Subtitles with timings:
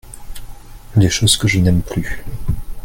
[0.95, 2.25] Les choses que je n'aime plus.